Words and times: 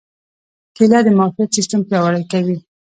کېله 0.75 0.99
د 1.05 1.07
معافیت 1.17 1.49
سیستم 1.57 1.81
پیاوړی 1.89 2.23
کوي. 2.31 2.57